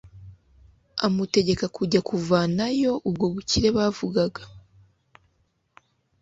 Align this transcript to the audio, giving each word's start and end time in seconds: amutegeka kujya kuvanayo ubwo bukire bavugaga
amutegeka 1.05 1.65
kujya 1.75 1.99
kuvanayo 2.09 2.91
ubwo 3.07 3.25
bukire 3.33 3.69
bavugaga 3.77 4.41